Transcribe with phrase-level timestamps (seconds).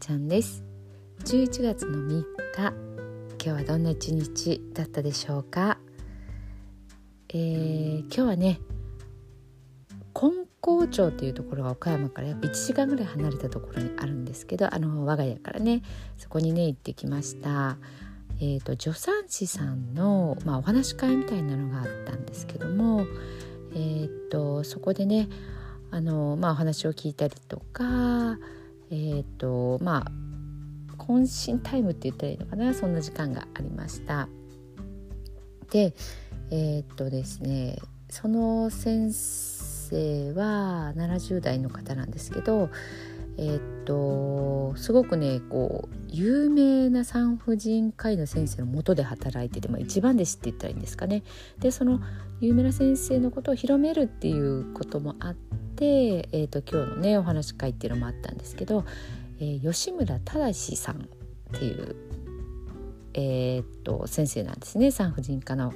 [0.00, 0.64] ちゃんです。
[1.26, 2.24] 11月の3日。
[2.56, 2.74] 今
[3.38, 5.78] 日はどんな一日だったでしょうか、
[7.28, 8.60] えー、今日はね
[10.14, 15.82] 金光町っていうところが岡山から約1時間ぐらい離れたところにあるんですけどあの我が家からね
[16.16, 17.76] そこにね行ってきました。
[18.42, 23.04] えーと、助産師さんの、まあ、お話し会みたいなのがあったんですけども、
[23.74, 25.28] えーとそこでね
[25.90, 28.38] あの、まあ、お話を聞いたりとか
[28.90, 30.12] えっ、ー、とまあ
[30.98, 32.74] 渾身タイムって言ったらいいのかな？
[32.74, 34.28] そんな時間がありました。
[35.70, 35.94] で
[36.50, 42.70] えっ、ー、とですねその先生は70代の方なんですけど
[43.38, 51.22] えっとすごくねこう有名な産婦人科医の先生のもとで働いてて、まあ、一番弟子って言ったらいいんですかね
[51.60, 52.00] でその
[52.40, 58.84] 有名な先生のことを広めるっていうこともあって、えーと、今日のねお話会っていうのもあったんですけど、
[59.40, 60.98] えー、吉村忠さんっ
[61.52, 61.96] ていう、
[63.14, 65.72] えーと、先生なんですね産婦人科の、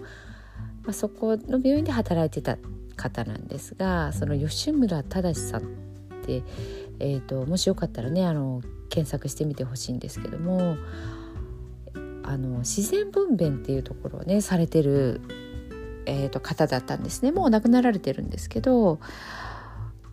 [0.83, 2.59] まあ、そこの病院で働いてた
[2.97, 5.65] 方なんですがその吉村忠さんっ
[6.25, 6.43] て、
[7.01, 10.77] えーと、もしよかったらねあの検索してみてほしいんですけども
[12.23, 15.21] あの自然分娩っていうところをねされてる、
[16.07, 17.33] えーと、方だったんですね。
[17.33, 18.99] もう亡くなられてるんですけど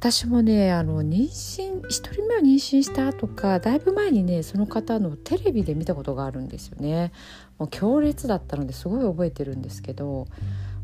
[0.02, 7.12] 私もねあの妊娠1人目を妊娠した後かだいぶ前にねその方のテレビで見たことがあるんですよね。
[7.60, 10.26] もう強烈だったのですごい覚えてるんですけど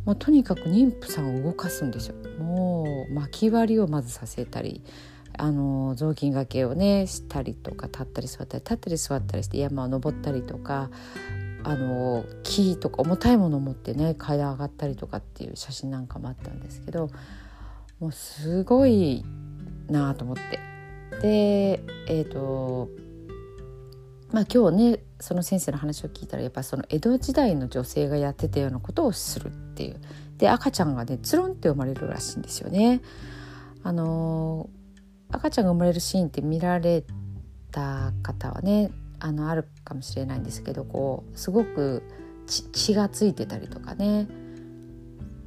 [0.06, 2.16] もうとにかく妊婦さんを動かすんですよ。
[2.38, 4.84] もう巻き割りをまずさせたり
[5.36, 10.92] あの雑巾がけをねしたりとか立ったり座ったり立ったり座ったりして山を登ったりとか
[11.64, 17.10] あの木とか重たいものを持ってね階段上がったりとかっていう写真なんかもあったんですけど
[18.00, 19.26] もうすごい
[19.90, 20.60] なと思って。
[21.22, 22.90] でえっ、ー、と
[24.32, 30.02] まあ今日ねその先生の話を聞いたらやっぱその江戸時代の女性がやってたようなことをするっていう
[30.38, 33.02] で赤ちゃんがねつるんって生まれるらしいんですよね。
[33.84, 34.70] あの
[35.30, 37.04] 赤ちゃんが生まれるシーンって見られ
[37.72, 42.04] た方はねあのあるかもしれないんですけどこうすごく
[42.46, 44.28] 血がついてたりとかね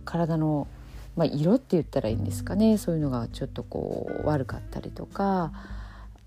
[0.05, 0.67] 体の、
[1.17, 2.79] まあ、色って言ったらいいんですかね。
[2.79, 5.53] そういうのがちょっとこう悪かったりとか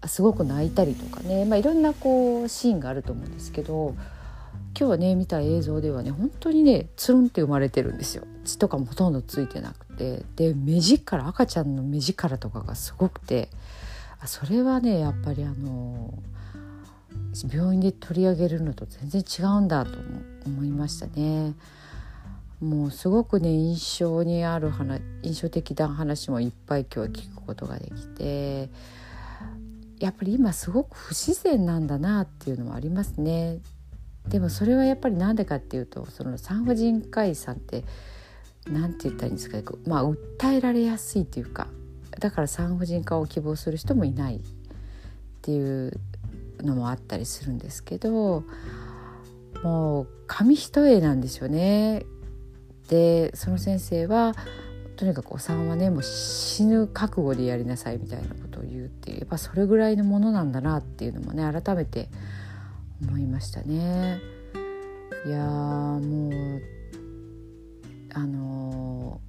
[0.06, 3.96] すごく泣いたりとかね、まあ、いろんなこうシーンがあると思うんですけど
[4.78, 8.24] 今日はね見た映像ではね本当にねつるんって生まれてるんですよ。
[8.44, 10.24] 血とかもほとんどついてなくて。
[10.36, 13.50] で目力赤ちゃんの目力とかがすごくて。
[14.24, 16.14] あそれはねやっぱりあの
[17.52, 19.92] 病院で取り上げるのと全然違うんだと
[20.46, 21.54] 思いましたね。
[22.64, 28.70] もうすごくね印象にある話印象的な話もいっぱい今日は聞くことができて
[30.00, 33.60] やっぱり今すごく不自然なんだなっていうのもありますね。
[34.28, 37.84] でもそれはやっぱり何でかっていうとその産婦人科医さんって
[38.66, 41.68] 何て言ったらいいんですかまあ訴えられやすいというか
[42.20, 44.40] だから産婦人科を希望する人もいないっ
[45.42, 46.00] ていう
[46.62, 48.46] のもあったりするんですけど
[49.62, 52.06] もう紙一重なんですよね。
[52.90, 54.34] でその先生は
[54.96, 62.10] とにかくお産はねもう死ぬ覚悟でやりなさいみたいなことを言うっていうやっぱそれぐらいのものなんだなっていうのもね改めて
[63.02, 64.20] 思いましたね。
[65.26, 66.62] いやもう
[68.14, 69.22] あの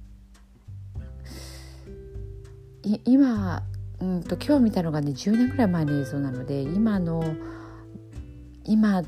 [2.83, 3.63] ー、今
[3.99, 7.23] うんと今日見たのがね10年ぐらい前の映像なので今の
[8.65, 9.03] 今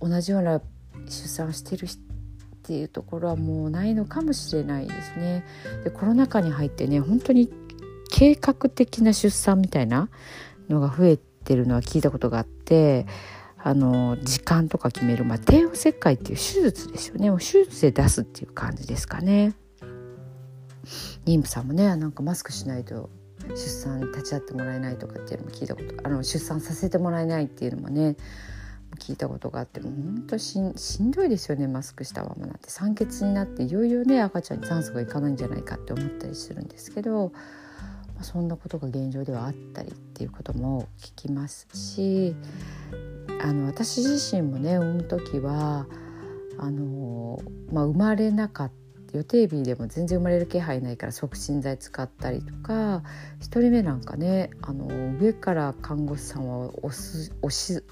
[0.00, 0.60] 同じような
[1.06, 2.09] 出産をしてる人
[2.70, 5.44] っていうところはもうないのかもしれないですね。
[5.82, 7.52] でコロナ禍に入ってね本当に
[8.12, 10.08] 計画的な出産みたいな
[10.68, 13.06] のが増えてるのは聞いたことがあって。
[13.62, 19.52] あの時間とか決める、まあ、帝王切開っていう手術ですよねもう手術で出すっていう感じですかね
[21.26, 23.10] 妊婦さんもねなんかマスクしないと
[23.50, 28.16] 出産に立ち会ってもらえないとかっていうのも聞いたことあの出産させてもらえないっていうのもね
[29.00, 31.66] 聞いたことがあっても本当しんしんどいですよね。
[31.66, 32.70] マスクしたままなんて。
[32.70, 37.32] 酸欠になっていよいよね赤ちゃんに酸素がいかないんじゃないかって思ったりするんですけど、
[38.14, 42.36] まあ、そんなことが現状ではあったりっていうことも聞きますし
[43.42, 45.86] あの私自身もね産む時は
[46.58, 47.40] あの、
[47.72, 48.80] まあ、生まれなかった
[49.16, 53.02] 予定日でも全然生まれる気配ないから促進剤使ったりとか
[53.40, 54.86] 1人目なんかねあの
[55.18, 57.82] 上から看護師さんは押す押し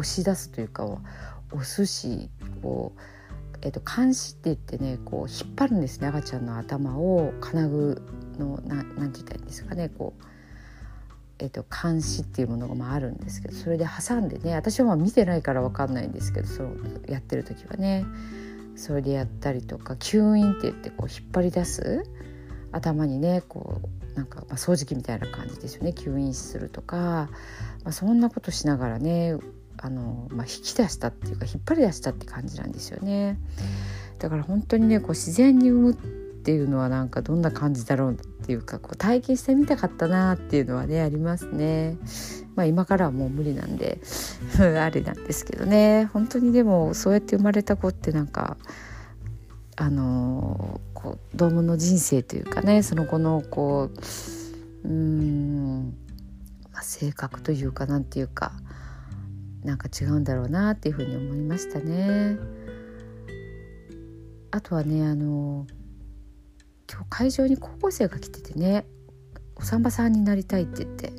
[0.00, 2.30] 押し出すというか押すし
[2.62, 8.02] こう、えーと、監視って言ってねこう引っ張るんですね赤ちゃんの頭を金具
[8.38, 10.24] のななんて言ったらいいんですかねこう
[11.42, 16.74] えーと、監視っていうものがまああるんですけどそれで挟んでね私はまあ見てないから分かんないんですけどその
[17.08, 18.04] やってる時はね。
[18.80, 22.02] それでやったりとか吸引って言ってこう引っ張り出す
[22.72, 23.80] 頭にねこ
[24.14, 27.28] うなんかまあ掃除機みたいな感じですよね吸引するとか、
[27.84, 29.36] まあ、そんなことしながらね
[29.82, 33.38] あの、まあ、引き出したっていうか引っ張り出したって感じなんですよね。
[34.18, 35.96] だから本当にねこう自然に産むっ
[36.42, 41.96] ていうのはなんかどんな感じだろうっていうかこう体験してみたかったなっていうのはねありますね。
[42.56, 44.00] まあ今からはもう無理なんで
[44.60, 48.58] あれなんですけどね本当にでもそうやって生まれた子ってなんか
[49.76, 53.90] あのこう子供の人生というかねその子のこ
[54.84, 55.94] ううん、
[56.72, 58.52] まあ、性格というかなんていうか
[59.64, 62.38] なんか違うんだろうなっていうふうに思いましたね。
[64.50, 65.66] あとはねあの
[66.90, 68.84] 今日会場に高校生が来ててね
[69.54, 71.12] お産婆さんになりたいって言って。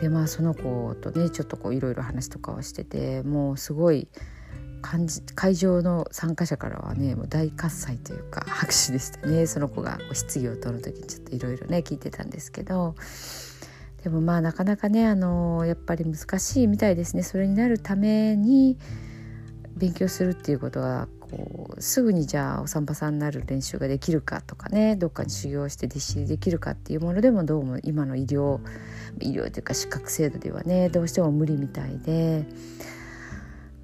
[0.00, 4.08] でまあその子とねちょっとこういろいろ話とかをしててもうすごい
[4.80, 9.46] 感じ会場の参加者からはねもう大喝采というか拍手でしたね。
[9.46, 12.94] その子が質疑を取る時にちょっといろいろね聞いてたんですけど。
[14.02, 18.78] でもまあなかなかねあのやっぱり難しいみたいですねそれになるために
[19.76, 28.60] 勉強するっていうことはこうすぐにじゃあお産婆さんになる練習ができるかとかねどっかに修行して弟子できるかっていうものでもどうも今の医療
[29.20, 32.44] 医療というか資格制度ではねどうしても無理みたいで。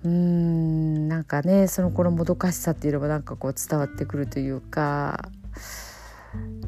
[0.04, 5.30] うーんなんかねその子のもどかしさっていうのもなんかこう伝わってくるというか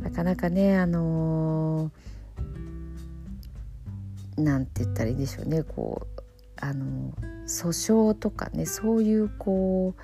[0.01, 1.91] なかなかねあのー、
[4.37, 5.63] なんて言ったらいいでしょうね。
[5.63, 6.23] こう
[6.59, 7.13] あの
[7.47, 10.01] 訴訟とかねそういうこう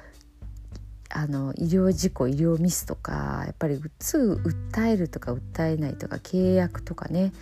[1.09, 4.35] あの医療事故医療ミスとかやっぱりすぐ
[4.73, 7.33] 訴えるとか訴えないとか契約とかね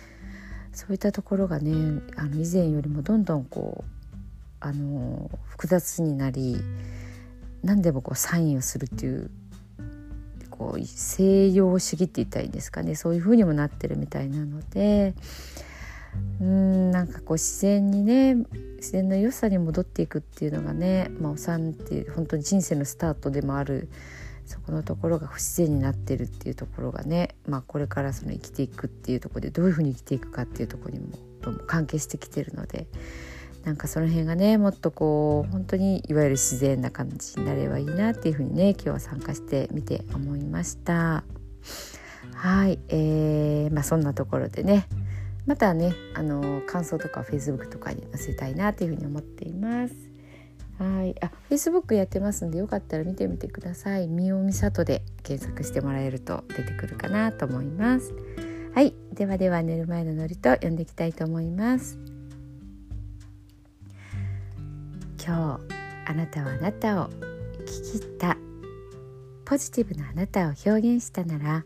[0.73, 4.01] そういったところがねあの以前よりもどんどんこう
[4.59, 6.57] あの複雑になり
[7.63, 9.29] 何でもこうサインをするっていう
[10.49, 12.95] こう西洋主義って言ったらいいんですかね。
[12.95, 15.15] そういう風にもなってるみたいなので
[16.41, 18.35] うんなんかこう自然にね
[18.77, 23.89] 自然の良さに戻っていくっていうのがね、まあ、お産っていう本当に人生のスタートでもある
[24.45, 31.07] そこのところが不自然になってるっていうところがね、まあ、これからその生きていくっていうところでどういうふうに生きていくかっていうところにも
[31.67, 32.87] 関係してきてるので
[33.63, 41.23] なんかその辺がねもっとこう本当にいわゆる自然な感じになればいいなっていうふうにね今日は参加してみて思いました。
[42.33, 44.87] はい、えーまあ、そんなところでね
[45.45, 49.95] またねあの感想とか Facebook とかに載せたいなというふうに思っています。
[50.77, 54.07] はいあ Facebook やってますんでよかったら見てみてください。
[54.07, 58.13] みおみさとで検索してもらえると出てくるかなと思います。
[58.73, 61.99] はいではでは寝る前のノリと読んでいきたいと思います。
[65.23, 65.75] 今日
[66.09, 67.09] あなたはあなたを
[67.67, 68.37] 生きた
[69.45, 71.65] ポジティブなあなたを表現したなら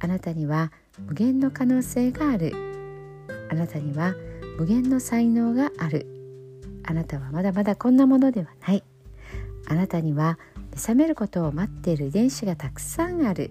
[0.00, 0.72] あなたには
[1.06, 2.52] 無限の可能性がある。
[3.50, 4.14] あなたには
[4.58, 6.06] 無限の才能がある。
[6.84, 8.84] あなたはまだまだこんなものではない。
[9.66, 10.38] あなたには
[10.70, 13.50] 目覚めることを待っている遺伝子がたくさんある。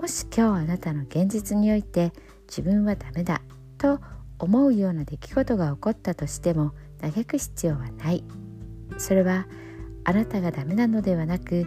[0.00, 2.12] もし今日あなたの現実において
[2.48, 3.42] 自分はダメだ
[3.76, 4.00] と
[4.38, 8.24] 思うような出来事が起こったとしても嘆く必要はない。
[8.96, 9.46] それは
[10.04, 11.66] あなたがダメなのではなく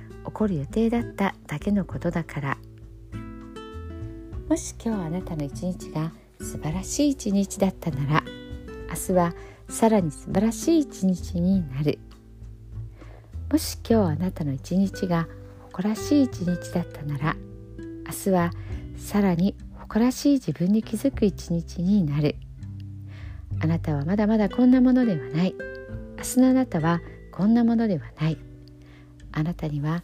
[0.41, 2.57] こる予定だっただけのことだから。
[4.49, 8.23] もし今日あなたの一日が素晴らしい一日だったなら
[8.89, 9.35] 明日は
[9.69, 11.99] さらに素晴らしい一日になる。
[13.51, 15.27] もし今日あなたの一日が
[15.59, 17.35] 誇らしい一日だったなら
[18.07, 18.49] 明日は
[18.97, 22.35] さらに誇らしい自分に気づく一日になる。
[23.59, 25.53] あなたはまだまだこんなものではない。
[26.17, 26.99] 明日のあなたは
[27.31, 28.39] こんなものではない。
[29.33, 30.03] あなたには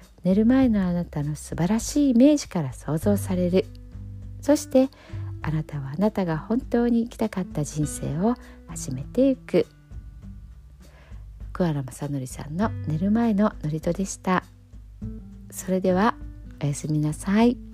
[0.23, 3.65] 寝る前のあなたの素晴らしいイメージから想像される。
[4.41, 4.89] そして
[5.41, 8.35] あなたはあなたが本当に生きたかった人生を
[8.67, 9.65] 始めていく。
[11.53, 14.43] 桑原正則さんの寝る前の祝詞でした。
[15.49, 16.15] それでは
[16.63, 17.70] おやすみなさい。